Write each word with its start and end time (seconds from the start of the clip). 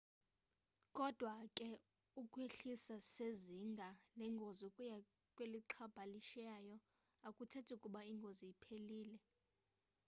kodwa 0.97 1.33
ke 1.57 1.69
ukwehliswa 2.21 2.97
sezinga 3.13 3.89
lengozi 4.19 4.63
ukuya 4.69 4.97
kwelixhalabisayo 5.35 6.75
akuthethi 7.27 7.71
ukuba 7.73 7.99
ingozi 8.11 8.43
iphelile 8.53 9.17